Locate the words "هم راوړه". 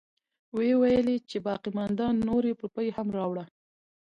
2.97-3.43